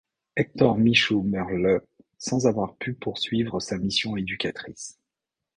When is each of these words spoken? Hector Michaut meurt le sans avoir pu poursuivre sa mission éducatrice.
Hector 0.35 0.79
Michaut 0.79 1.21
meurt 1.21 1.51
le 1.51 1.85
sans 2.17 2.47
avoir 2.47 2.75
pu 2.77 2.95
poursuivre 2.95 3.59
sa 3.59 3.77
mission 3.77 4.17
éducatrice. 4.17 4.99